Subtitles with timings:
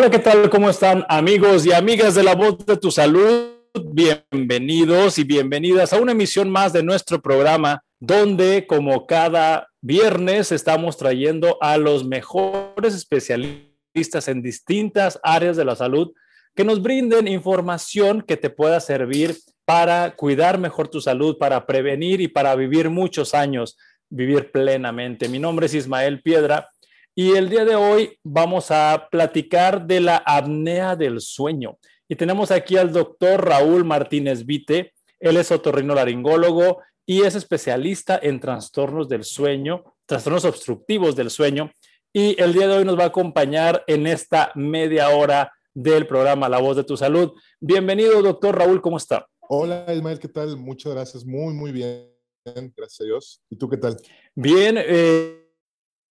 [0.00, 0.48] Hola, ¿qué tal?
[0.48, 3.50] ¿Cómo están amigos y amigas de la voz de tu salud?
[3.84, 10.96] Bienvenidos y bienvenidas a una emisión más de nuestro programa, donde como cada viernes estamos
[10.96, 16.12] trayendo a los mejores especialistas en distintas áreas de la salud
[16.56, 19.36] que nos brinden información que te pueda servir
[19.66, 23.76] para cuidar mejor tu salud, para prevenir y para vivir muchos años,
[24.08, 25.28] vivir plenamente.
[25.28, 26.70] Mi nombre es Ismael Piedra
[27.20, 31.76] y el día de hoy vamos a platicar de la apnea del sueño.
[32.08, 34.94] Y tenemos aquí al doctor Raúl Martínez Vite.
[35.18, 41.70] Él es otorrinolaringólogo y es especialista en trastornos del sueño, trastornos obstructivos del sueño.
[42.10, 46.48] Y el día de hoy nos va a acompañar en esta media hora del programa
[46.48, 47.32] La Voz de tu Salud.
[47.60, 49.28] Bienvenido, doctor Raúl, ¿cómo está?
[49.46, 50.56] Hola, Ismael, ¿qué tal?
[50.56, 52.08] Muchas gracias, muy, muy bien.
[52.46, 53.42] Gracias a Dios.
[53.50, 53.98] ¿Y tú qué tal?
[54.34, 55.52] Bien, eh,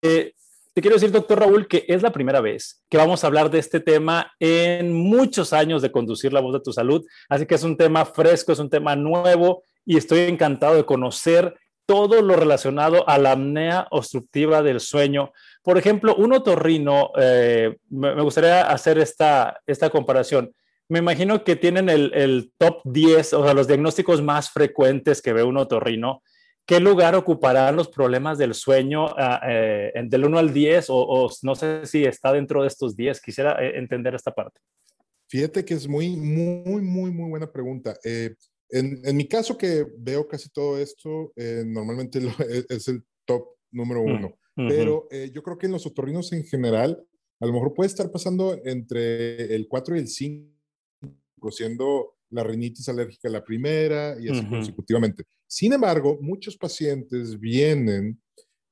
[0.03, 0.33] eh
[0.81, 3.79] quiero decir, doctor Raúl, que es la primera vez que vamos a hablar de este
[3.79, 7.05] tema en muchos años de conducir la voz de tu salud.
[7.27, 11.55] Así que es un tema fresco, es un tema nuevo y estoy encantado de conocer
[11.89, 15.31] todo lo relacionado a la apnea obstructiva del sueño.
[15.63, 20.53] Por ejemplo, un otorrino, eh, me, gustaría hacer esta, esta comparación.
[20.87, 25.33] Me imagino que tienen el, el, top 10, o sea, los diagnósticos más frecuentes que
[25.33, 26.21] ve un otorrino.
[26.69, 31.55] ¿Qué lugar ocuparán los problemas del sueño ah, eh, del 1 al 10 o, no
[31.55, 33.19] sé si está dentro de estos 10?
[33.21, 34.61] Quisiera eh, entender esta parte.
[35.27, 37.97] Fíjate que es muy, muy, muy, muy buena pregunta.
[38.03, 38.35] Eh,
[38.69, 41.33] en, en, mi caso que veo casi todo esto,
[41.65, 42.19] normalmente
[42.69, 44.37] es el top número mm, uno.
[44.55, 47.03] Pero yo creo que en los otorrinos en general,
[47.39, 50.51] a lo mejor puede estar pasando entre el 4 y el 5,
[51.49, 55.23] siendo la rinitis alérgica la primera y así consecutivamente.
[55.47, 58.21] Sin embargo, muchos pacientes vienen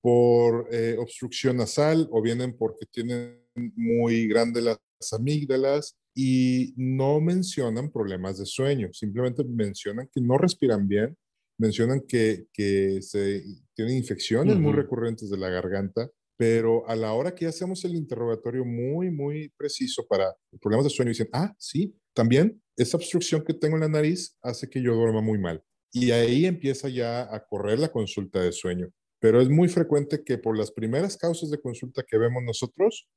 [0.01, 3.41] por eh, obstrucción nasal o vienen porque tienen
[3.75, 4.79] muy grandes las
[5.11, 11.17] amígdalas y no mencionan problemas de sueño, simplemente mencionan que no respiran bien,
[11.59, 13.43] mencionan que, que se,
[13.75, 18.63] tienen infecciones muy recurrentes de la garganta, pero a la hora que hacemos el interrogatorio
[18.63, 23.75] muy, muy preciso para problemas de sueño, dicen, ah, sí, también esa obstrucción que tengo
[23.75, 25.63] en la nariz hace que yo duerma muy mal.
[25.91, 28.89] Y ahí empieza ya a correr la consulta de sueño.
[29.19, 33.07] Pero es muy frecuente que por las primeras causas de consulta que vemos nosotros,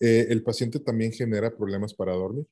[0.00, 2.46] eh, el paciente también genera problemas para dormir.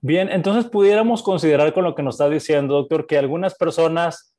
[0.00, 4.34] Bien, entonces pudiéramos considerar con lo que nos está diciendo, doctor, que algunas personas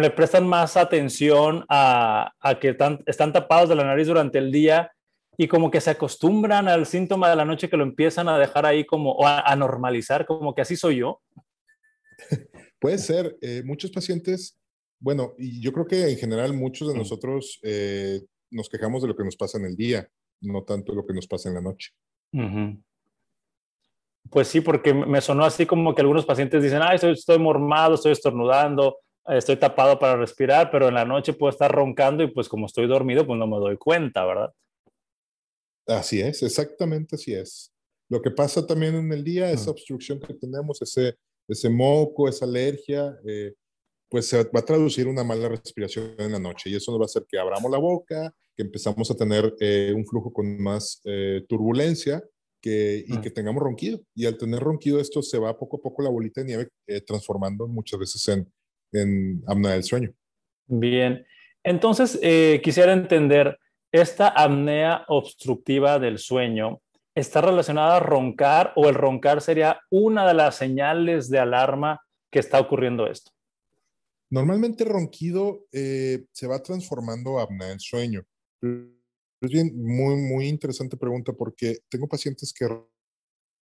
[0.00, 4.90] le prestan más atención a, que están tapados de la nariz durante el día
[5.38, 8.64] y como que se acostumbran al síntoma de la noche que lo empiezan a dejar
[8.64, 11.20] ahí como o a, normalizar, como que así soy yo.
[12.78, 13.36] Puede ser.
[13.40, 14.58] Eh, muchos pacientes,
[14.98, 16.98] bueno, y yo creo que en general muchos de mm.
[16.98, 20.08] nosotros eh, nos quejamos de lo que nos pasa en el día,
[20.40, 21.92] no tanto lo que nos pasa en la noche.
[24.30, 27.94] Pues sí, porque me sonó así como que algunos pacientes dicen, ay, estoy, estoy mormado,
[27.94, 32.48] estoy estornudando, estoy tapado para respirar, pero en la noche puedo estar roncando y pues
[32.48, 34.52] como estoy dormido, pues no me doy cuenta, ¿verdad?
[35.86, 37.72] Así es, exactamente así es.
[38.08, 41.16] Lo que pasa también en el día, esa obstrucción que tenemos, ese,
[41.48, 43.54] ese moco, esa alergia, eh,
[44.08, 47.04] pues se va a traducir una mala respiración en la noche y eso nos va
[47.04, 51.00] a hacer que abramos la boca, que empezamos a tener eh, un flujo con más
[51.04, 52.22] eh, turbulencia
[52.60, 54.00] que, y que tengamos ronquido.
[54.14, 56.68] Y al tener ronquido esto se va poco a poco la bolita de nieve
[57.04, 58.52] transformando muchas veces en,
[58.92, 60.12] en apnea del sueño.
[60.68, 61.24] Bien,
[61.64, 62.18] entonces
[62.62, 63.58] quisiera entender
[64.00, 66.80] esta apnea obstructiva del sueño
[67.14, 72.38] está relacionada a roncar o el roncar sería una de las señales de alarma que
[72.38, 73.30] está ocurriendo esto?
[74.30, 78.24] Normalmente ronquido eh, se va transformando a apnea del sueño.
[78.60, 82.66] Es bien, muy, muy interesante pregunta porque tengo pacientes que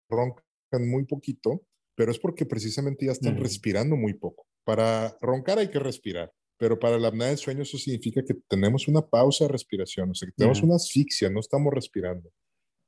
[0.09, 1.63] roncan muy poquito,
[1.95, 4.47] pero es porque precisamente ya están respirando muy poco.
[4.65, 6.33] Para roncar hay que respirar.
[6.57, 10.15] Pero para la apnea del sueño eso significa que tenemos una pausa de respiración, o
[10.15, 12.31] sea, que tenemos una asfixia, no estamos respirando.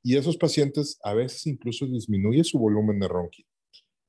[0.02, 3.48] Y esos pacientes a veces incluso disminuye su volumen de ronquido.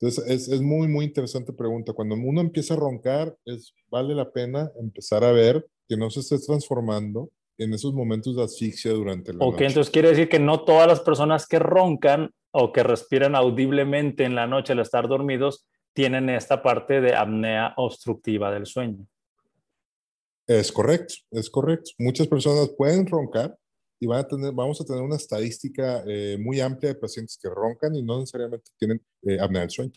[0.00, 1.92] Entonces, es, es, muy, muy interesante pregunta.
[1.92, 6.20] Cuando uno empieza a roncar, es, vale la pena empezar a ver que no se
[6.20, 9.54] esté transformando en esos momentos de asfixia durante la noche.
[9.54, 14.24] Ok, entonces quiere decir que no todas las personas que roncan o que respiran audiblemente
[14.24, 19.04] en la noche al estar dormidos tienen esta parte de apnea obstructiva del sueño.
[20.48, 21.90] Es correcto, es correcto.
[21.98, 23.54] Muchas personas pueden roncar
[24.00, 27.50] y van a tener, vamos a tener una estadística eh, muy amplia de pacientes que
[27.50, 29.92] roncan y no necesariamente tienen eh, apnea del sueño.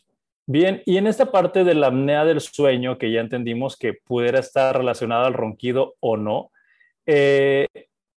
[0.45, 4.39] Bien, y en esta parte de la apnea del sueño, que ya entendimos que pudiera
[4.39, 6.51] estar relacionada al ronquido o no,
[7.06, 7.68] eh,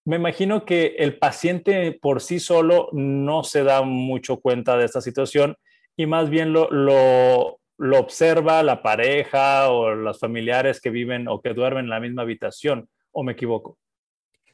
[0.04, 5.00] Me imagino que el paciente por sí solo no se da mucho cuenta de esta
[5.00, 5.56] situación
[5.96, 11.40] y más bien lo, lo, lo observa la pareja o los familiares que viven o
[11.40, 13.78] que duermen en la misma habitación, ¿o me equivoco?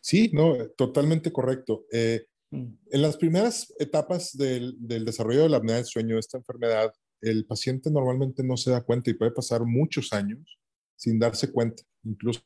[0.00, 1.84] Sí, no, totalmente correcto.
[1.92, 2.66] Eh, mm.
[2.90, 7.44] en las primeras etapas del, del, desarrollo de la apnea del sueño, esta enfermedad, el
[7.44, 10.58] paciente normalmente no se da cuenta y puede pasar muchos años
[10.96, 12.42] sin darse cuenta, incluso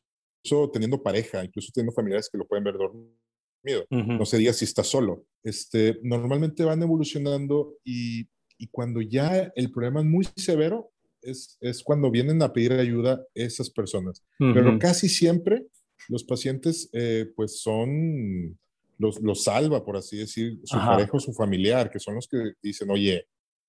[0.71, 3.85] teniendo pareja, incluso teniendo familiares que lo pueden ver dormido.
[3.89, 5.25] No se diga si está solo.
[5.43, 8.27] Este, normalmente van evolucionando y,
[8.57, 10.91] y, cuando ya el problema es muy severo,
[11.21, 14.23] es, es, cuando vienen a pedir ayuda esas personas.
[14.37, 15.65] Pero casi siempre
[16.09, 18.57] los pacientes eh, pues son,
[18.97, 22.53] los, los, salva, por así decir, su pareja o su familiar, que son los que
[22.61, 23.27] dicen, oye,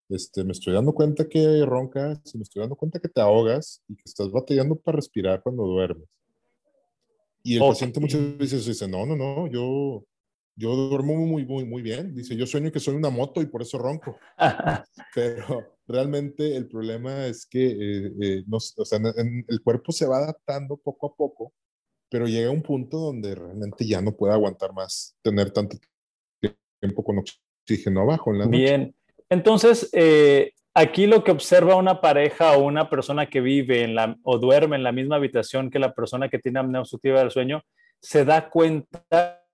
[0.08, 3.96] este, me estoy dando cuenta que roncas, me estoy dando cuenta que te ahogas y
[3.96, 6.08] que estás batallando para respirar cuando duermes.
[7.42, 10.04] Y el paciente muchas veces dice, no, no, no, yo,
[10.56, 12.14] yo duermo muy, muy, muy bien.
[12.14, 14.18] Dice, yo sueño que soy una moto y por eso ronco.
[15.14, 18.98] Pero realmente el problema es que eh, eh, o sea,
[19.48, 21.52] el cuerpo se va adaptando poco a poco,
[22.08, 25.76] pero llega un punto donde realmente ya no puede aguantar más tener tanto
[26.80, 28.58] tiempo con oxígeno abajo en la noche.
[28.58, 28.94] Bien,
[29.28, 34.16] entonces, eh, aquí lo que observa una pareja o una persona que vive en la,
[34.22, 37.62] o duerme en la misma habitación que la persona que tiene apnea obstructiva del sueño,
[38.00, 39.45] se da cuenta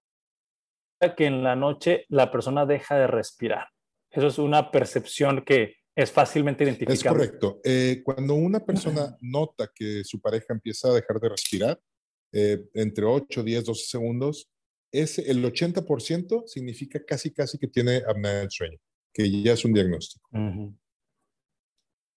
[1.14, 3.68] que en la noche la persona deja de respirar.
[4.10, 7.02] Eso es una percepción que es fácilmente identificable.
[7.02, 7.60] Es correcto.
[7.64, 11.80] Eh, cuando una persona nota que su pareja empieza a dejar de respirar,
[12.32, 14.50] eh, entre 8, 10, 12 segundos,
[14.90, 18.78] ese, el 80% significa casi, casi que tiene apnea del sueño
[19.12, 20.28] que ya es un diagnóstico.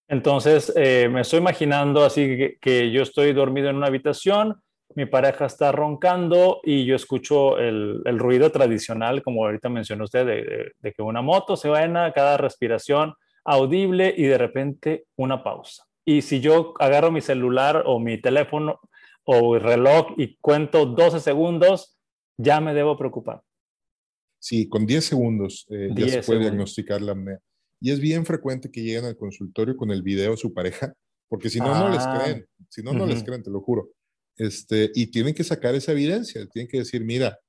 [0.08, 4.62] Entonces, eh, me estoy imaginando así que, yo estoy dormido en una habitación,
[4.94, 10.94] mi pareja está roncando y yo escucho el, ruido tradicional, como ahorita mencionó usted, de,
[10.94, 15.86] que una moto se va en cada respiración audible y de repente una pausa.
[16.06, 18.80] Y si yo agarro mi celular o mi teléfono
[19.24, 21.98] o el reloj y cuento 12 segundos,
[22.38, 23.42] ya me debo preocupar.
[24.40, 27.40] Sí, con 10 segundos eh, ya se puede diagnosticar la apnea.
[27.82, 30.94] Y es bien frecuente que lleguen al consultorio con el video de su pareja,
[31.28, 32.46] porque si no, no les ah, creen.
[32.70, 33.90] Si no, no les creen, te lo juro.
[34.38, 36.46] Este, y tienen que sacar esa evidencia.
[36.48, 37.40] Tienen que decir, mira,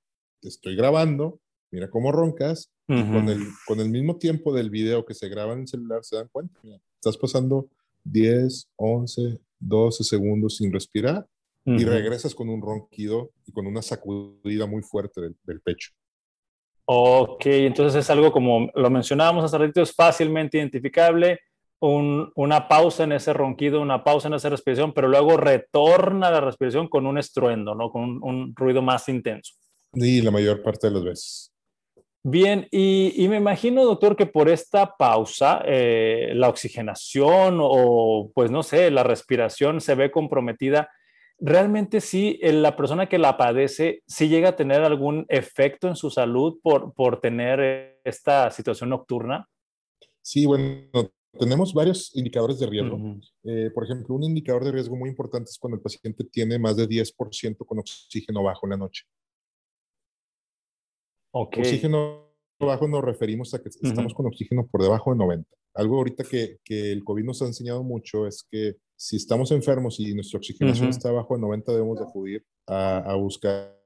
[0.40, 1.40] te estoy grabando,
[1.70, 2.70] mira cómo roncas.
[2.88, 6.04] Y con el, con el mismo tiempo del video que se graba en el celular,
[6.04, 6.60] se dan cuenta.
[6.94, 7.68] estás pasando
[8.04, 11.26] 10, 11, 12 segundos sin respirar
[11.64, 15.90] y regresas con un ronquido y con una sacudida muy fuerte del pecho.
[16.88, 21.40] Ok, entonces es algo como lo mencionábamos hace ratito, es fácilmente identificable,
[21.80, 26.88] una pausa en ese ronquido, una pausa en esa respiración, pero luego retorna la respiración
[26.88, 27.90] con un estruendo, ¿no?
[27.90, 29.54] Con un, ruido más intenso.
[29.92, 31.52] Sí, la mayor parte de las veces.
[32.22, 38.62] Bien, y, me imagino, doctor, que por esta pausa, eh, la oxigenación o, pues no
[38.62, 40.90] sé, la respiración se ve comprometida
[41.38, 46.10] realmente sí, la persona que la padece, sí llega a tener algún efecto en su
[46.10, 49.48] salud por, por tener esta situación nocturna?
[50.22, 50.88] Sí, bueno,
[51.38, 52.98] tenemos varios indicadores de riesgo.
[53.44, 56.76] Eh, por ejemplo, un indicador de riesgo muy importante es cuando el paciente tiene más
[56.76, 59.04] de 10% con oxígeno bajo en la noche.
[61.32, 61.62] Okay.
[61.62, 62.26] Oxígeno
[62.58, 65.48] bajo nos referimos a que estamos con oxígeno por debajo de 90.
[65.74, 70.00] Algo ahorita que, que el COVID nos ha enseñado mucho es que si estamos enfermos
[70.00, 73.76] y nuestra oxigenación está bajo de 90, debemos de acudir a, buscar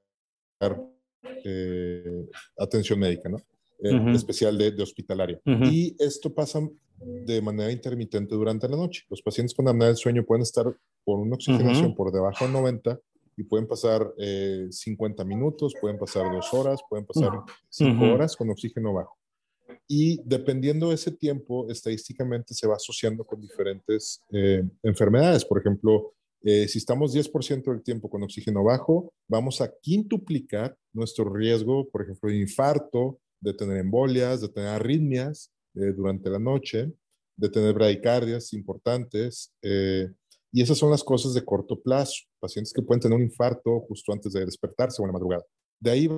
[1.45, 3.39] eh, atención médica, ¿no?
[3.83, 5.41] Eh, especial de, de hospitalaria.
[5.45, 6.61] Y esto pasa
[6.99, 9.05] de manera intermitente durante la noche.
[9.09, 10.67] Los pacientes con apnea del sueño pueden estar
[11.05, 13.01] con una oxigenación por debajo de 90
[13.37, 14.13] y pueden pasar
[14.71, 17.31] 50 eh, minutos, pueden pasar dos horas, pueden pasar
[17.71, 19.21] 5 horas con oxígeno bajo
[19.93, 25.45] y dependiendo de ese tiempo, estadísticamente se va asociando con diferentes eh, enfermedades.
[25.45, 31.35] Por ejemplo, eh, si estamos 10% del tiempo con oxígeno bajo, vamos a quintuplicar nuestro
[31.35, 36.93] riesgo, por ejemplo, de infarto, de tener embolias, de tener arritmias eh, durante la noche,
[37.37, 39.53] de tener bradicardias importantes.
[40.53, 42.25] y esas son las cosas de corto plazo.
[42.41, 45.45] Pacientes que pueden tener un infarto justo antes de despertarse o en la madrugada.
[45.81, 46.09] De ahí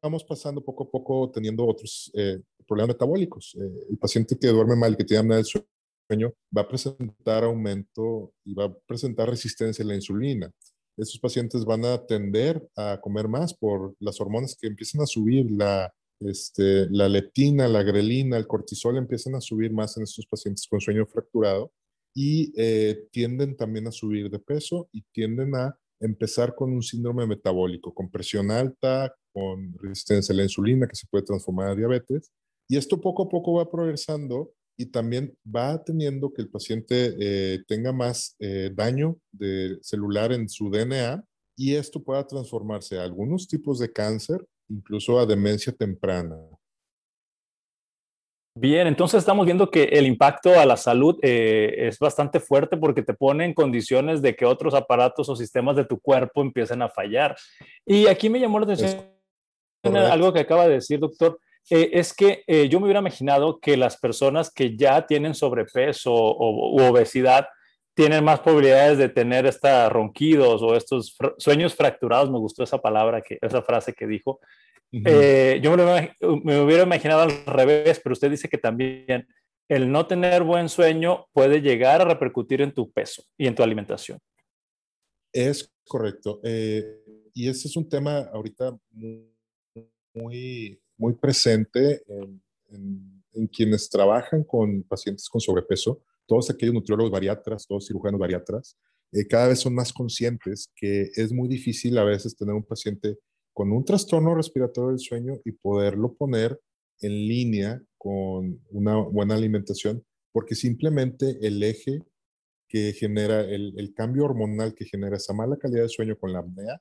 [0.00, 3.56] vamos pasando poco a poco teniendo otros eh, problemas metabólicos.
[3.60, 8.32] Eh, el paciente que duerme mal, que tiene apnea del sueño, va a presentar aumento
[8.44, 10.50] y va a presentar resistencia a la insulina.
[10.96, 15.50] Esos pacientes van a tender a comer más por las hormonas que empiezan a subir,
[15.50, 15.92] la,
[16.26, 20.80] este, la leptina, la grelina, el cortisol empiezan a subir más en estos pacientes con
[20.80, 21.72] sueño fracturado
[22.14, 27.26] y eh, tienden también a subir de peso y tienden a empezar con un síndrome
[27.26, 32.32] metabólico, con presión alta, con resistencia a la insulina que se puede transformar a diabetes.
[32.68, 37.62] Y esto poco a poco va progresando y también va teniendo que el paciente eh,
[37.66, 41.24] tenga más eh, daño de celular en su DNA
[41.56, 46.36] y esto pueda transformarse a algunos tipos de cáncer, incluso a demencia temprana.
[48.54, 53.02] Bien, entonces estamos viendo que el impacto a la salud eh, es bastante fuerte porque
[53.02, 56.90] te pone en condiciones de que otros aparatos o sistemas de tu cuerpo empiecen a
[56.90, 57.34] fallar.
[57.86, 59.08] Y aquí me llamó la atención
[59.84, 61.40] algo que acaba de decir, doctor.
[61.70, 66.12] Eh, es que eh, yo me hubiera imaginado que las personas que ya tienen sobrepeso
[66.12, 67.46] o, u obesidad
[67.94, 72.30] tienen más probabilidades de tener estos ronquidos o estos sueños fracturados.
[72.30, 74.40] Me gustó esa palabra, que, esa frase que dijo.
[74.92, 79.26] Eh, yo me, hubiera imaginado al revés, pero usted dice que también
[79.68, 83.62] el no tener buen sueño puede llegar a repercutir en tu peso y en tu
[83.62, 84.18] alimentación.
[85.32, 86.40] Es correcto.
[86.44, 86.84] Eh,
[87.32, 88.78] y ese es un tema ahorita
[90.14, 92.02] muy, muy presente
[92.70, 98.76] en, quienes trabajan con pacientes con sobrepeso, todos aquellos nutriólogos bariatras, todos cirujanos bariatras,
[99.12, 103.18] eh, cada vez son más conscientes que es muy difícil a veces tener un paciente
[103.52, 106.58] con un trastorno respiratorio del sueño y poderlo poner
[107.00, 112.02] en línea con una buena alimentación, porque simplemente el eje
[112.68, 116.80] que genera, el, cambio hormonal que genera esa mala calidad de sueño con la apnea,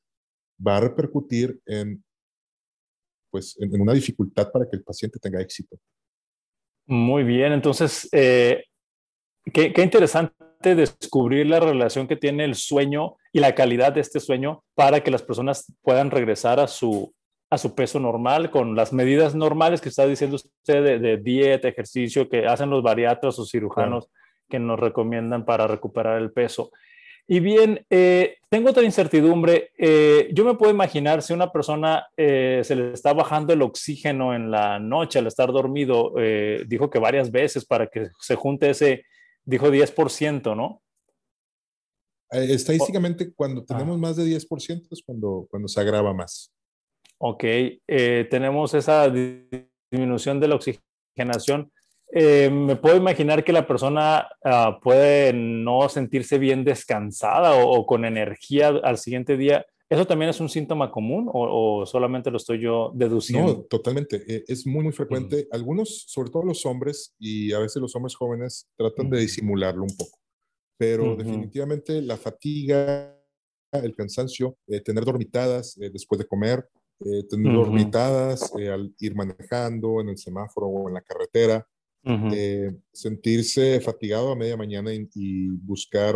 [0.65, 2.01] va a repercutir en,
[3.29, 5.77] pues, en, una dificultad para que el paciente tenga éxito.
[6.87, 8.63] Muy bien, entonces, eh,
[9.53, 10.33] qué, qué interesante
[10.75, 15.11] descubrir la relación que tiene el sueño y la calidad de este sueño para que
[15.11, 17.13] las personas puedan regresar a su,
[17.49, 22.29] a su peso normal con las medidas normales que está diciendo usted de, dieta, ejercicio
[22.29, 24.07] que hacen los bariatras o cirujanos
[24.49, 26.71] que nos recomiendan para recuperar el peso.
[27.27, 29.71] Y bien, eh, tengo otra incertidumbre.
[29.77, 34.33] Eh, yo me puedo imaginar si una persona eh, se le está bajando el oxígeno
[34.33, 36.13] en la noche al estar dormido,
[36.67, 39.05] dijo que varias veces para que se junte ese
[39.45, 40.81] dijo 10%, ¿no?
[42.31, 46.51] Eh, estadísticamente, cuando tenemos más de 10% es cuando, cuando se agrava más.
[47.17, 51.71] Ok, eh, tenemos esa disminución de la oxigenación.
[52.13, 58.05] Eh, me puedo imaginar que la persona ah, puede no sentirse bien descansada o, con
[58.05, 59.65] energía al siguiente día.
[59.91, 63.55] ¿Eso también es un síntoma común o, solamente lo estoy yo deduciendo?
[63.55, 64.23] No, totalmente.
[64.25, 65.49] Eh, es muy, muy frecuente.
[65.51, 69.93] Algunos, sobre todo los hombres y a veces los hombres jóvenes, tratan de disimularlo un
[69.97, 70.17] poco.
[70.77, 73.19] Pero definitivamente la fatiga,
[73.73, 76.69] el cansancio, eh, tener dormitadas eh, después de comer,
[77.29, 81.67] tener dormitadas al ir manejando en el semáforo o en la carretera,
[82.93, 86.15] sentirse fatigado a media mañana y buscar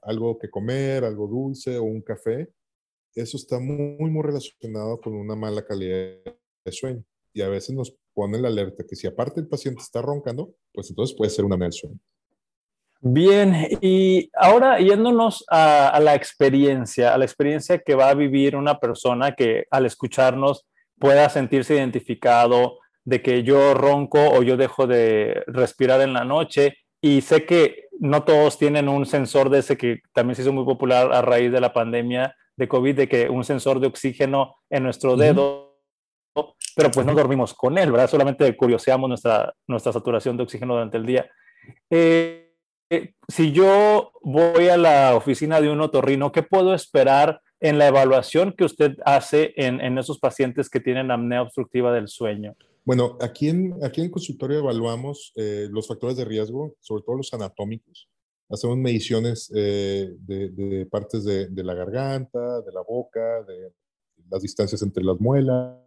[0.00, 2.50] algo que comer, algo dulce o un café
[3.14, 6.16] eso está muy, muy relacionado con una mala calidad
[6.64, 7.04] de sueño.
[7.34, 10.90] Y a veces nos pone la alerta que si aparte el paciente está roncando, pues
[10.90, 11.98] entonces puede ser una apnea del sueño.
[13.04, 18.78] Bien, y ahora yéndonos a, la experiencia, a la experiencia que va a vivir una
[18.78, 20.68] persona que al escucharnos
[21.00, 26.76] pueda sentirse identificado de que yo ronco o yo dejo de respirar en la noche
[27.00, 30.64] y sé que no todos tienen un sensor de ese que también se hizo muy
[30.64, 34.82] popular a raíz de la pandemia de COVID, de que un sensor de oxígeno en
[34.82, 35.78] nuestro dedo,
[36.74, 38.08] pero pues no dormimos con él, ¿verdad?
[38.08, 41.30] Solamente curioseamos nuestra, nuestra saturación de oxígeno durante el día.
[41.90, 42.54] Eh,
[42.90, 47.88] eh, si yo voy a la oficina de un otorrino, ¿qué puedo esperar en la
[47.88, 52.54] evaluación que usted hace en, en esos pacientes que tienen apnea obstructiva del sueño?
[52.84, 57.16] Bueno, aquí en, aquí en el consultorio evaluamos eh, los factores de riesgo, sobre todo
[57.16, 58.08] los anatómicos,
[58.52, 63.72] hacemos mediciones eh, de, partes de, la garganta, de la boca, de
[64.30, 65.78] las distancias entre las muelas,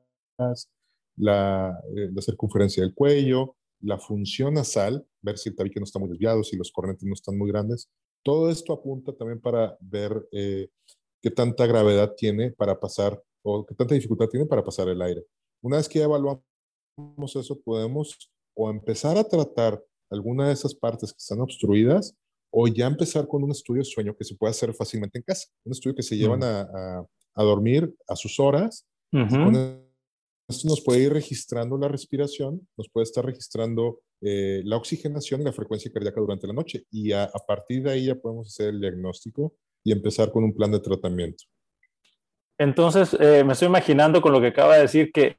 [1.16, 6.10] la, eh, circunferencia del cuello, la función nasal, ver si el tabique no está muy
[6.10, 7.90] desviado, si los cornetes no están muy grandes.
[8.24, 10.70] Todo esto apunta también para ver eh,
[11.22, 15.24] qué tanta gravedad tiene para pasar o qué tanta dificultad tiene para pasar el aire.
[15.62, 16.42] Una vez que evaluamos
[17.36, 22.16] eso, podemos o empezar a tratar alguna de esas partes que están obstruidas
[22.58, 25.50] o ya empezar con un estudio de sueño que se puede hacer fácilmente en casa.
[25.66, 26.44] Un estudio que se llevan mm.
[26.44, 28.88] a, a, dormir a sus horas.
[29.12, 35.44] esto nos puede ir registrando la respiración, nos puede estar registrando eh, la oxigenación y
[35.44, 36.86] la frecuencia cardíaca durante la noche.
[36.92, 40.56] Y a, a, partir de ahí ya podemos hacer el diagnóstico y empezar con un
[40.56, 41.44] plan de tratamiento.
[42.58, 45.36] Entonces, eh, me estoy imaginando con lo que acaba de decir que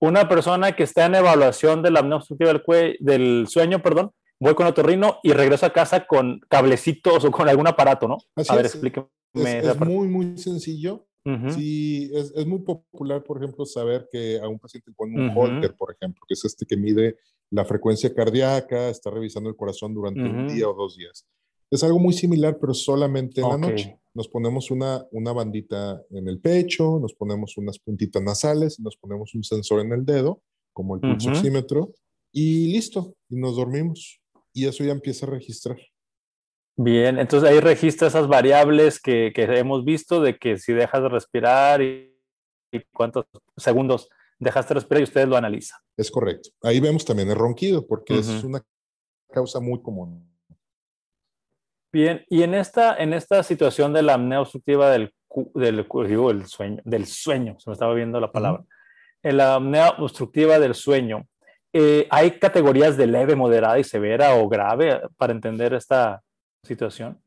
[0.00, 4.54] una persona que está en evaluación de la apnea obstructiva del, del sueño, perdón, voy
[4.54, 8.18] con otorrino y regreso a casa con cablecitos o con algún aparato, ¿no?
[8.36, 9.08] a ver, explíqueme.
[9.34, 11.06] Es, muy, muy sencillo.
[11.50, 15.92] Sí, es, muy popular, por ejemplo, saber que a un paciente con un Holter, por
[15.92, 17.18] ejemplo, que es este que mide
[17.50, 21.26] la frecuencia cardíaca, está revisando el corazón durante un día o dos días.
[21.70, 24.00] Es algo muy similar, pero solamente en la noche.
[24.14, 29.34] Nos ponemos una, una bandita en el pecho, nos ponemos unas puntitas nasales, nos ponemos
[29.34, 30.42] un sensor en el dedo,
[30.72, 31.92] como el pulso oxímetro,
[32.32, 34.17] y listo, y nos dormimos.
[34.58, 35.78] Y eso ya empieza a registrar.
[36.76, 41.08] Bien, entonces ahí registra esas variables que, que hemos visto de que si dejas de
[41.08, 42.12] respirar y,
[42.92, 44.08] cuántos segundos
[44.40, 45.78] dejaste de respirar y ustedes lo analizan.
[45.96, 46.50] Es correcto.
[46.62, 48.60] Ahí vemos también el ronquido, porque es una
[49.30, 50.28] causa muy común.
[51.92, 55.14] Bien, y en esta, en esta situación de la apnea obstructiva del,
[55.54, 58.64] del, digo, el sueño, del sueño, se me estaba viendo la palabra,
[59.22, 61.28] en la apnea obstructiva del sueño,
[61.72, 66.22] eh, ¿hay categorías de leve, moderada y severa o grave para entender esta,
[66.62, 67.20] situación?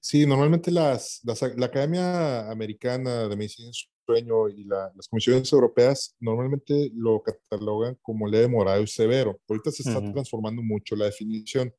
[0.00, 1.22] Sí, normalmente las,
[1.56, 3.74] la Academia Americana de Medicina del
[4.06, 9.40] Sueño y las comisiones europeas normalmente lo catalogan como leve, moderado y severo.
[9.48, 11.72] Ahorita se está transformando mucho la definición,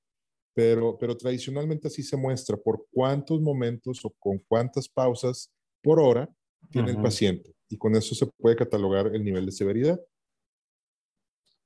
[0.56, 5.52] pero, pero tradicionalmente así se muestra por cuántos momentos o con cuántas pausas
[5.84, 6.28] por hora
[6.72, 7.54] tiene el paciente.
[7.70, 10.00] Y con eso se puede catalogar el nivel de severidad.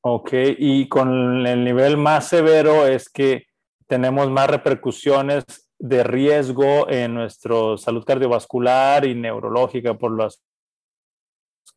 [0.02, 3.48] Ok, y con el nivel más severo es que
[3.88, 5.44] tenemos más repercusiones
[5.78, 10.42] de riesgo en nuestra salud cardiovascular y neurológica por las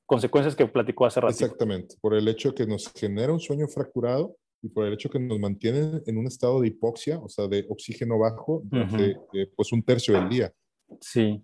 [0.06, 1.32] consecuencias que platicó hace rato.
[1.32, 5.18] Exactamente, por el hecho que nos genera un sueño fracturado y por el hecho que
[5.18, 9.16] nos mantiene en un estado de hipoxia, o sea, de oxígeno bajo, durante
[9.56, 10.52] pues un tercio del día.
[11.00, 11.42] Sí.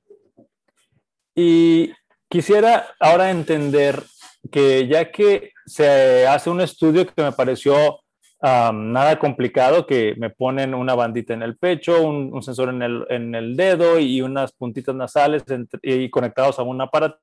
[1.35, 1.92] Y
[2.28, 4.02] quisiera ahora entender
[4.50, 8.00] que ya que se hace un estudio que me pareció
[8.40, 13.35] nada complicado, que me ponen una bandita en el pecho, un, sensor en el, en
[13.35, 15.45] el, dedo y unas puntitas nasales
[15.83, 17.18] y conectados a un aparatito.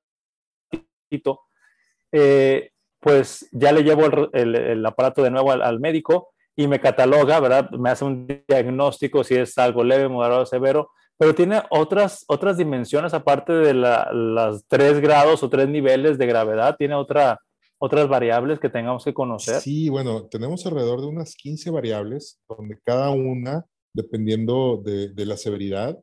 [2.11, 7.39] Eh, pues ya le llevo el, el, aparato de nuevo al, médico y me cataloga,
[7.39, 7.69] ¿verdad?
[7.71, 13.13] Me hace un diagnóstico si es algo leve, moderado, severo, pero tiene otras, otras dimensiones
[13.13, 17.39] aparte de la, las tres grados o tres niveles de gravedad, tiene otra,
[17.77, 19.61] otras variables que tengamos que conocer?
[19.61, 25.97] Sí, bueno, tenemos alrededor de unas 15 variables, donde cada una, dependiendo de, la severidad,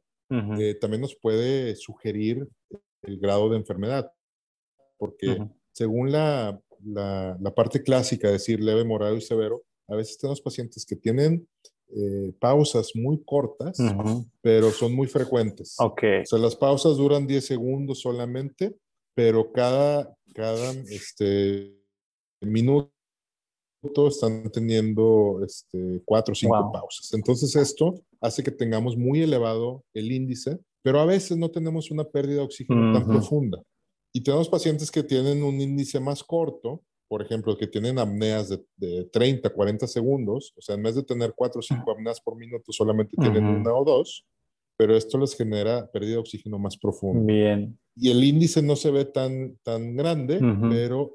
[0.59, 2.49] eh, también nos puede sugerir
[3.03, 4.11] el grado de enfermedad,
[4.97, 10.87] porque según la, la, parte clásica, decir leve, moderado y severo, a veces tenemos pacientes
[10.87, 11.47] que tienen
[11.95, 13.77] eh, pausas muy cortas,
[14.41, 15.77] pero son muy frecuentes.
[15.79, 16.03] Ok.
[16.23, 18.75] O sea, las pausas duran 10 segundos solamente,
[19.15, 21.77] pero cada, cada este,
[22.41, 22.93] minuto
[24.09, 27.13] están teniendo este, cuatro o cinco pausas.
[27.13, 32.05] Entonces esto hace que tengamos muy elevado el índice, pero a veces no tenemos una
[32.05, 33.63] pérdida de oxígeno tan profunda.
[34.15, 38.65] Y tenemos pacientes que tienen un índice más corto, por ejemplo, que tienen apneas de,
[38.79, 42.39] de 30, 40 segundos, o sea, en vez de tener cuatro o cinco apneas por
[42.39, 44.25] minuto, solamente tienen una o dos,
[44.79, 47.31] pero esto les genera pérdida de oxígeno más profunda.
[47.31, 47.79] Bien.
[47.95, 51.11] Y el índice no se ve tan, tan grande, pero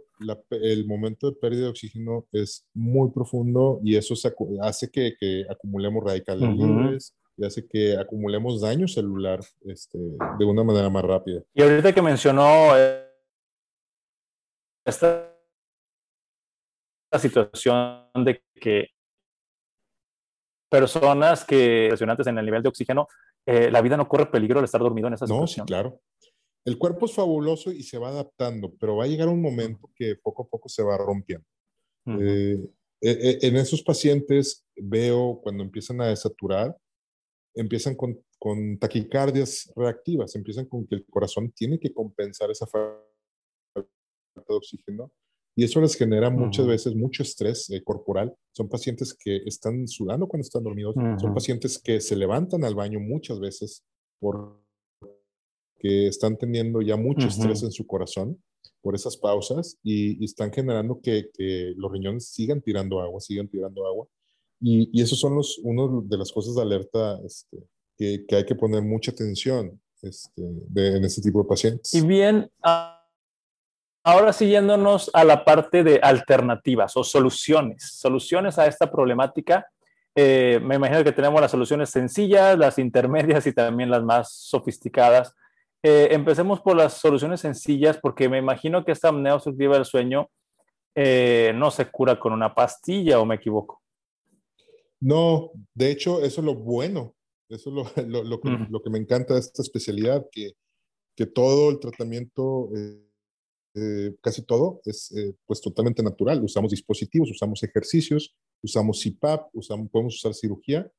[0.51, 4.13] el momento de pérdida de oxígeno es muy profundo y eso
[4.61, 10.63] hace que, que, acumulemos radicales libres y hace que acumulemos daño celular este, de una
[10.63, 11.41] manera más rápida.
[11.55, 13.03] Y ahorita que mencionó eh,
[14.85, 15.33] esta
[17.13, 18.89] situación de que
[20.69, 23.07] personas que impresionantes en el nivel de oxígeno,
[23.45, 25.41] eh, la vida no corre peligro al estar dormido en esa situación.
[25.41, 26.01] No, sí, claro.
[26.65, 30.15] El cuerpo es fabuloso y se va adaptando, pero va a llegar un momento que
[30.21, 31.47] poco a poco se va rompiendo.
[32.07, 32.57] Eh,
[33.01, 36.77] e, e, en esos pacientes veo cuando empiezan a desaturar,
[37.55, 43.01] empiezan con, con, taquicardias reactivas, empiezan con que el corazón tiene que compensar esa falta
[43.75, 43.83] de
[44.47, 45.11] oxígeno
[45.57, 48.31] y eso les genera muchas veces mucho estrés eh, corporal.
[48.51, 52.99] Son pacientes que están sudando cuando están dormidos, son pacientes que se levantan al baño
[52.99, 53.83] muchas veces
[54.19, 54.61] por
[55.79, 58.39] que están teniendo ya mucho estrés en su corazón
[58.81, 61.31] por esas pausas y, están generando que,
[61.75, 64.07] los riñones sigan tirando agua, sigan tirando agua.
[64.61, 67.57] Y, y esos son los, uno de las cosas de alerta este,
[67.97, 70.41] que, que, hay que poner mucha atención este,
[70.75, 71.93] en este tipo de pacientes.
[71.95, 72.51] Y bien,
[74.07, 79.67] ahora siguiéndonos a la parte de alternativas o soluciones, soluciones a esta problemática.
[80.15, 85.35] Eh, me imagino que tenemos las soluciones sencillas, las intermedias y también las más sofisticadas.
[85.83, 90.29] Eh, empecemos por las soluciones sencillas, porque me imagino que esta apnea obstructiva del sueño
[90.95, 93.81] eh, no se cura con una pastilla, ¿o me equivoco?
[95.01, 97.13] No, de hecho, eso es lo bueno.
[97.49, 100.53] Eso es lo, lo, que, lo que, me encanta de esta especialidad, que,
[101.13, 102.69] que todo el tratamiento,
[103.77, 106.43] eh, eh, casi todo, es eh, pues totalmente natural.
[106.43, 110.91] Usamos dispositivos, usamos ejercicios, usamos CPAP, usamos, podemos usar cirugía,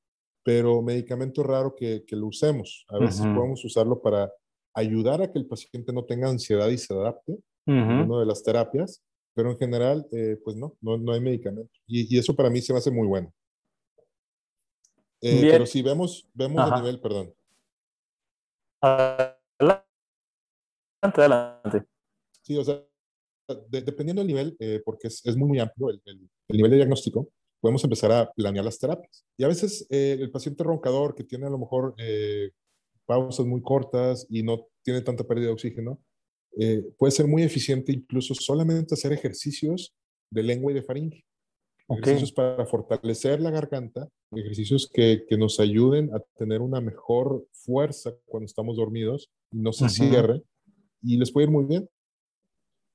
[0.44, 2.86] pero medicamento raro que, que lo usemos.
[2.88, 4.32] A veces podemos usarlo para
[4.74, 8.42] ayudar a que el paciente no tenga ansiedad y se adapte a una de las
[8.42, 9.02] terapias,
[9.34, 10.06] pero en general,
[10.42, 11.70] pues no, no, no hay medicamento.
[11.86, 13.30] Y, y, eso para mí se me hace muy bueno.
[15.20, 17.34] Eh, pero si vemos, vemos a nivel, perdón.
[18.80, 19.84] Adelante,
[21.02, 21.97] adelante.
[22.48, 22.82] Sí, o sea,
[23.68, 27.28] dependiendo del nivel, eh, porque es, es, muy, muy amplio el, el, nivel de diagnóstico,
[27.60, 29.26] podemos empezar a planear las terapias.
[29.36, 31.94] Y a veces eh, el paciente roncador que tiene a lo mejor
[33.04, 36.00] pausas muy cortas y no tiene tanta pérdida de oxígeno,
[36.96, 39.94] puede ser muy eficiente incluso solamente hacer ejercicios
[40.30, 41.24] de lengua y de faringe.
[41.90, 48.14] Ejercicios para fortalecer la garganta, ejercicios que, que, nos ayuden a tener una mejor fuerza
[48.26, 50.42] cuando estamos dormidos no se cierre.
[51.02, 51.88] Y les puede ir muy bien.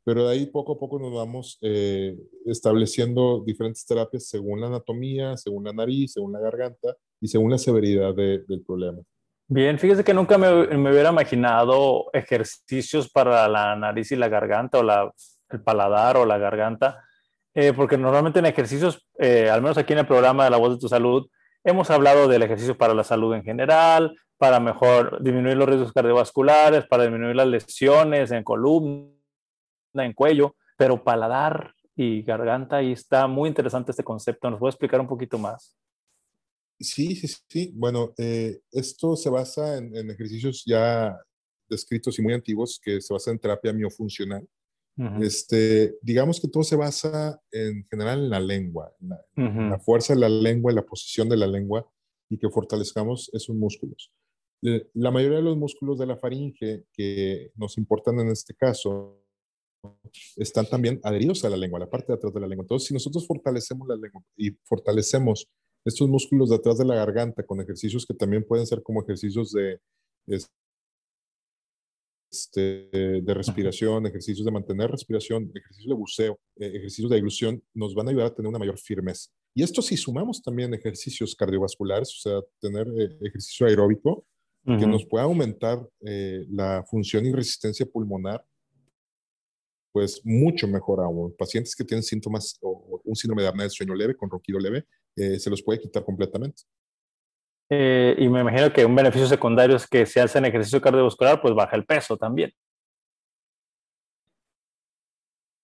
[0.06, 5.38] Pero de ahí poco a poco nos vamos eh, estableciendo diferentes terapias según la anatomía,
[5.38, 9.00] según la nariz, según la garganta y según la severidad del problema.
[9.48, 10.50] Bien, fíjese que nunca me,
[10.90, 15.14] hubiera imaginado ejercicios para la nariz y la garganta o
[15.50, 17.04] el paladar o la garganta
[17.56, 20.74] eh, porque normalmente en ejercicios, eh, al menos aquí en el programa de La Voz
[20.74, 21.28] de tu Salud,
[21.64, 26.88] hemos hablado del ejercicio para la salud en general, para mejor disminuir los riesgos cardiovasculares,
[26.88, 29.13] para disminuir las lesiones en columna,
[29.96, 34.50] en cuello, pero paladar y garganta, y está muy interesante este concepto.
[34.50, 35.78] ¿Nos puede explicar un poquito más?
[36.80, 37.72] Sí, sí, sí.
[37.76, 41.16] Bueno, eh, esto se basa en, en, ejercicios ya
[41.70, 44.48] descritos y muy antiguos que se basan en terapia miofuncional
[45.22, 50.20] este, digamos que todo se basa en general en la lengua, en la, fuerza de
[50.20, 51.90] la lengua, en la posición de la lengua
[52.30, 54.14] y que fortalezcamos esos músculos.
[54.94, 59.23] La mayoría de los músculos de la faringe que nos importan en este caso
[60.36, 62.64] están también adheridos a la lengua, a la parte de atrás de la lengua.
[62.64, 65.48] Entonces, si nosotros fortalecemos la lengua y fortalecemos
[65.86, 69.52] estos músculos de atrás de la garganta con ejercicios que también pueden ser como ejercicios
[69.52, 69.80] de,
[72.32, 72.90] este,
[73.22, 78.08] de respiración, ejercicios de mantener respiración, ejercicios de buceo, eh, ejercicios de ilusión, nos van
[78.08, 79.30] a ayudar a tener una mayor firmeza.
[79.54, 84.26] Y esto si sumamos también ejercicios cardiovasculares, o sea, tener eh, ejercicio aeróbico,
[84.66, 88.46] que nos pueda aumentar eh, la función y resistencia pulmonar,
[89.94, 91.34] pues mucho mejor aún.
[91.38, 94.86] Pacientes que tienen síntomas o, un síndrome de apnea del sueño leve, con ronquido leve,
[95.16, 96.64] se los puede quitar completamente.
[97.70, 101.54] Eh, y me imagino que un beneficio secundario es que si hacen ejercicio cardiovascular, pues
[101.54, 102.52] baja el peso también.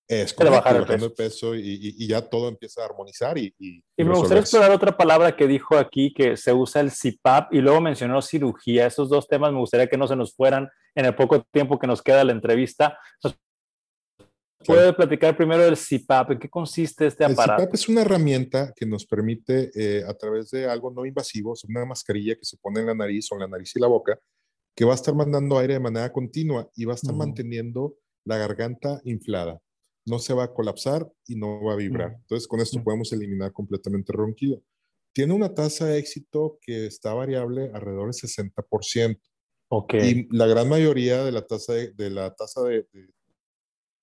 [0.07, 3.37] Es correcto, bajar el peso, el peso y, y, ya todo empieza a armonizar.
[3.37, 6.91] Y, y, y me gustaría explorar otra palabra que dijo aquí, que se usa el
[6.91, 8.87] CPAP y luego mencionó cirugía.
[8.87, 11.85] Esos dos temas me gustaría que no se nos fueran en el poco tiempo que
[11.85, 12.97] nos queda la entrevista.
[14.65, 16.31] ¿Puede platicar primero del CPAP?
[16.31, 17.61] ¿En qué consiste este aparato?
[17.61, 21.53] El CPAP es una herramienta que nos permite, eh, a través de algo no invasivo,
[21.67, 24.19] una mascarilla que se pone en la nariz o en la nariz y la boca,
[24.75, 27.95] que va a estar mandando aire de manera continua y va a estar manteniendo
[28.25, 29.61] la garganta inflada.
[30.05, 32.15] No se va a colapsar y no va a vibrar.
[32.21, 34.61] Entonces, con esto podemos eliminar completamente el ronquido.
[35.13, 39.19] Tiene una tasa de éxito que está variable alrededor del 60%.
[39.71, 40.27] Okay.
[40.29, 42.87] Y la gran mayoría de la tasa de, la tasa de,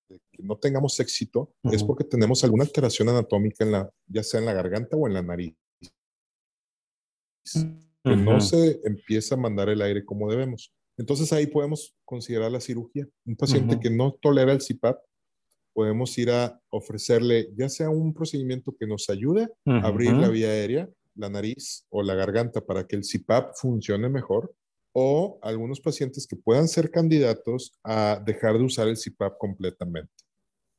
[0.09, 4.47] que no tengamos éxito es porque tenemos alguna alteración anatómica en la, ya sea en
[4.47, 5.55] la garganta o en la nariz.
[8.05, 10.73] Que no se empieza a mandar el aire como debemos.
[10.97, 13.07] Entonces ahí podemos considerar la cirugía.
[13.25, 14.99] Un paciente que no tolera el CPAP,
[15.73, 20.49] podemos ir a ofrecerle ya sea un procedimiento que nos ayude a abrir la vía
[20.49, 24.55] aérea, la nariz o la garganta para que el CPAP funcione mejor
[24.99, 30.11] o algunos pacientes que puedan ser candidatos a dejar de usar el CPAP completamente.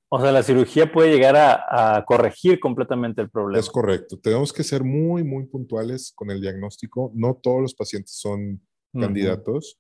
[0.10, 3.60] O sea, la cirugía puede llegar a, corregir completamente el problema.
[3.60, 4.18] Es correcto.
[4.20, 7.12] Tenemos que ser muy, muy puntuales con el diagnóstico.
[7.14, 8.60] No todos los pacientes son
[8.92, 9.78] candidatos,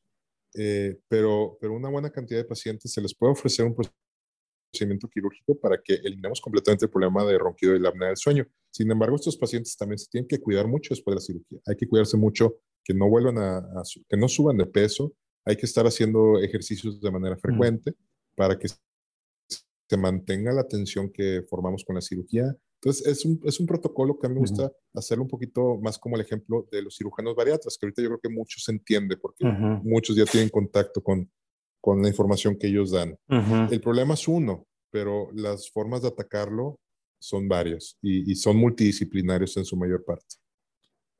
[0.55, 5.59] eh, pero, pero una buena cantidad de pacientes se les puede ofrecer un procedimiento quirúrgico
[5.59, 8.45] para que eliminemos completamente el problema de ronquido y la apnea del sueño.
[8.77, 11.59] Sin embargo, estos pacientes también se tienen que cuidar mucho después de la cirugía.
[11.65, 15.15] Hay que cuidarse mucho que no vuelvan a, que no suban de peso.
[15.45, 17.95] Hay que estar haciendo ejercicios de manera frecuente
[18.35, 22.55] para que se mantenga la tensión que formamos con la cirugía.
[22.79, 25.97] Entonces, es un, es un protocolo que a mí me gusta hacerlo un poquito más
[25.97, 29.17] como el ejemplo de los cirujanos bariatras, que ahorita yo creo que muchos se entiende
[29.17, 29.43] porque
[29.81, 31.31] muchos ya tienen contacto con,
[31.81, 33.17] con la información que ellos dan.
[33.71, 36.79] El problema es uno, pero las formas de atacarlo
[37.19, 40.35] son varias y, son multidisciplinarios en su mayor parte.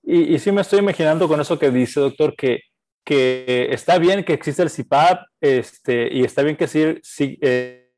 [0.04, 2.62] Y, y sí me estoy imaginando con eso que dice, doctor, que,
[3.08, 7.90] que está bien que existe el CIPAP este, y está bien que sí, eh,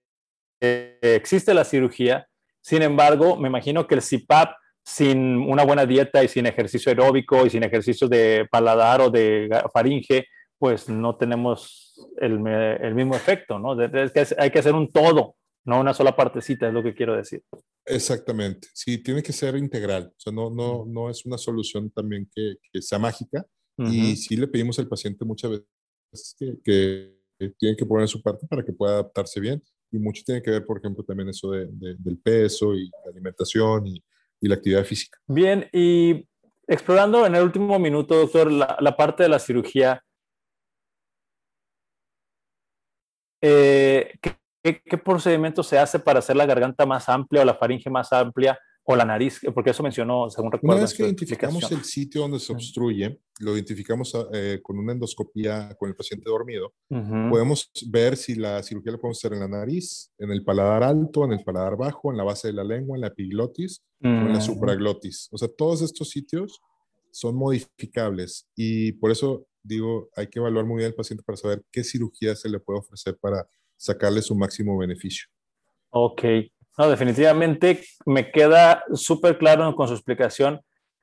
[0.62, 2.28] eh, existe la cirugía.
[2.62, 4.52] Sin embargo, me imagino que el CIPAP
[4.84, 9.50] sin una buena dieta y sin ejercicio aeróbico y sin ejercicio de paladar o de
[9.74, 10.28] faringe,
[10.60, 13.82] pues no tenemos el, el mismo efecto, ¿no?
[13.82, 15.36] Es hay que hacer un todo,
[15.66, 17.44] no una sola partecita, es lo que quiero decir.
[17.86, 22.30] Exactamente, sí, tiene que ser integral, o sea, no, no, no es una solución también
[22.34, 23.46] que, que sea mágica.
[23.82, 27.16] Y sí le pedimos al paciente muchas veces que, que,
[27.58, 29.64] tiene que poner su parte para que pueda adaptarse bien.
[29.90, 33.88] Y mucho tiene que ver, por ejemplo, también eso de, del peso y la alimentación
[33.88, 34.04] y,
[34.42, 35.18] y, la actividad física.
[35.28, 36.28] Bien, y
[36.68, 40.04] explorando en el último minuto, doctor, la, la parte de la cirugía,
[43.42, 47.90] eh, ¿qué, ¿qué, procedimiento se hace para hacer la garganta más amplia o la faringe
[47.90, 49.40] más amplia o la nariz?
[49.54, 50.76] Porque eso mencionó, según recuerdo.
[50.76, 55.76] Una vez que identificamos el sitio donde se obstruye, lo identificamos eh, con una endoscopía
[55.78, 57.30] con el paciente dormido, uh -huh.
[57.30, 61.26] podemos ver si la cirugía la podemos hacer en la nariz, en el paladar alto,
[61.26, 64.24] en el paladar bajo, en la base de la lengua, en la epiglotis uh -huh.
[64.24, 65.30] o en la supraglotis.
[65.32, 66.62] O sea, todos estos sitios
[67.12, 71.64] son modificables y por eso digo, hay que evaluar muy bien al paciente para saber
[71.72, 73.48] qué cirugía se le puede ofrecer para
[73.80, 75.28] sacarle su máximo beneficio.
[75.90, 76.24] Ok,
[76.78, 80.62] no, definitivamente me queda súper claro con su explicación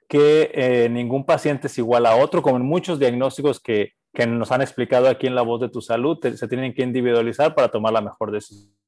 [0.08, 4.52] que eh, ningún paciente es igual a otro, como en muchos diagnósticos que, que nos
[4.52, 7.70] han explicado aquí en La Voz de tu Salud, te, se tienen que individualizar para
[7.70, 8.78] tomar la mejor decisión.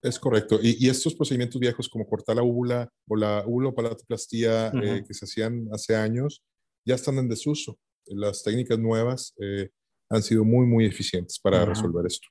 [0.00, 0.60] Es correcto.
[0.62, 4.98] Y, y, estos procedimientos viejos como cortar la úvula o la uvulopalatoplastia uh -huh.
[4.98, 6.44] eh, que se hacían hace años
[6.86, 7.76] ya están en desuso.
[8.06, 9.68] Las técnicas nuevas eh,
[10.08, 11.68] han sido muy, muy eficientes para uh -huh.
[11.68, 12.28] resolver esto.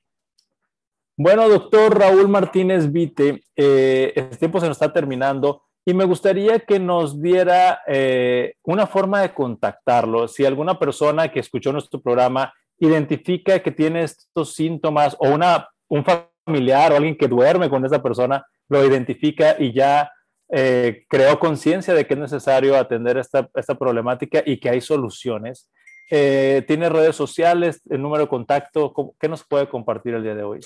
[1.20, 6.60] Bueno, doctor Raúl Martínez Vite, eh, el tiempo se nos está terminando y me gustaría
[6.60, 10.28] que nos diera eh, una forma de contactarlo.
[10.28, 16.04] Si alguna persona que escuchó nuestro programa identifica que tiene estos síntomas o una, un
[16.04, 20.12] familiar o alguien que duerme con esa persona, lo identifica y ya
[20.48, 25.68] eh, creó conciencia de que es necesario atender esta, esta, problemática y que hay soluciones.
[26.12, 28.94] Eh, ¿Tiene redes sociales, el número de contacto?
[29.18, 30.60] ¿Qué nos puede compartir el día de hoy?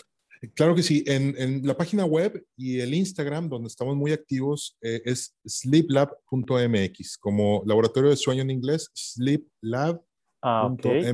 [0.54, 1.04] Claro que sí.
[1.06, 7.18] En, en, la página web y el Instagram, donde estamos muy activos, eh, es sleeplab.mx,
[7.18, 10.02] como laboratorio de sueño en inglés, sleeplab.mx.
[10.42, 11.04] Ah, okay.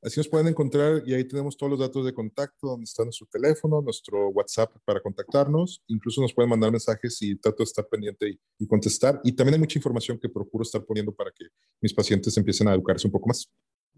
[0.00, 3.26] Así nos pueden encontrar y ahí tenemos todos los datos de contacto, donde está nuestro
[3.26, 5.82] teléfono, nuestro WhatsApp para contactarnos.
[5.88, 9.20] Incluso nos pueden mandar mensajes y trato de estar pendiente y, y contestar.
[9.24, 11.46] Y también hay mucha información que procuro estar poniendo para que
[11.80, 13.50] mis pacientes empiecen a educarse un poco más.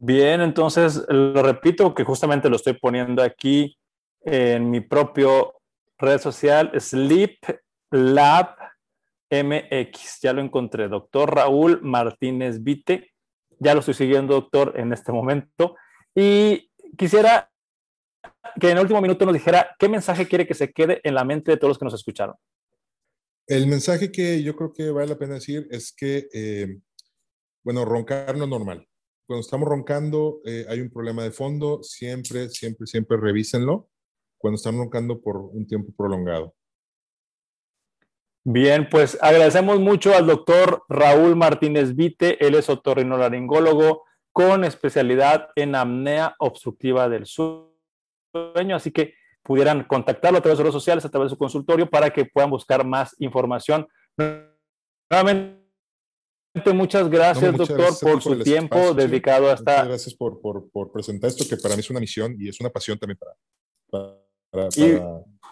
[0.02, 3.76] Bien, entonces lo repito que justamente lo estoy poniendo aquí
[4.22, 5.60] en mi propio
[5.98, 7.36] red social, Sleep
[7.90, 8.56] Lab
[9.30, 10.20] MX.
[10.22, 13.10] Ya lo encontré, doctor Raúl Martínez Vite.
[13.58, 15.76] Ya lo estoy siguiendo, doctor, en este momento.
[16.14, 17.50] Y quisiera
[18.58, 21.24] que en el último minuto nos dijera qué mensaje quiere que se quede en la
[21.24, 22.36] mente de todos los que nos escucharon.
[23.46, 26.78] El mensaje que yo creo que vale la pena decir es que, eh,
[27.62, 28.86] bueno, roncar no es normal
[29.30, 33.88] cuando estamos roncando eh, hay un problema de fondo, siempre, siempre, siempre revísenlo
[34.36, 36.52] cuando están roncando por un tiempo prolongado.
[38.42, 45.76] Bien, pues agradecemos mucho al doctor Raúl Martínez Vite, él es otorrinolaringólogo con especialidad en
[45.76, 49.14] apnea obstructiva del sueño, así que
[49.44, 52.50] pudieran contactarlo a través de redes sociales, a través de su consultorio, para que puedan
[52.50, 53.86] buscar más información.
[55.08, 55.59] Nuevamente,
[56.52, 59.72] Muchas gracias, no, muchas doctor, gracias por su por tiempo espacio, dedicado a esta.
[59.72, 62.60] Muchas gracias por, por, por, presentar esto, que para mí es una misión y es
[62.60, 63.32] una pasión también para,
[63.88, 64.16] para,
[64.50, 64.94] para, y,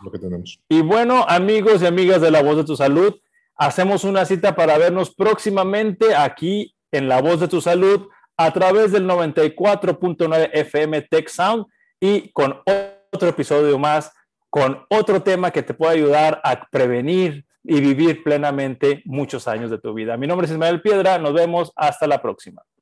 [0.02, 0.60] lo que tenemos.
[0.68, 3.14] Y bueno, amigos y amigas de La Voz de tu Salud,
[3.54, 8.90] hacemos una cita para vernos próximamente aquí en La Voz de tu Salud a través
[8.90, 11.66] del 94.9 FM Tech Sound
[12.00, 12.60] y con
[13.12, 14.12] otro episodio más,
[14.50, 19.78] con otro tema que te puede ayudar a prevenir y vivir plenamente muchos años de
[19.78, 20.16] tu vida.
[20.16, 22.62] Mi nombre es Ismael Piedra, nos vemos hasta la próxima.